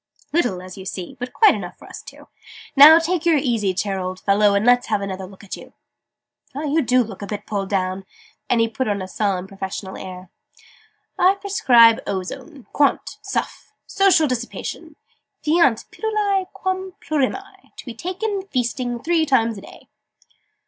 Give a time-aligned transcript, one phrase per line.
[0.33, 2.27] "Little, as you see, but quite enough for us two.
[2.75, 5.73] Now, take the easy chair, old fellow, and let's have another look at you!
[6.55, 8.05] Well, you do look a bit pulled down!"
[8.49, 10.31] and he put on a solemn professional air.
[11.19, 13.19] "I prescribe Ozone, quant.
[13.21, 13.71] suff.
[13.85, 14.95] Social dissipation,
[15.45, 19.87] fiant pilulae quam plurimae: to be taken, feasting, three times a day!"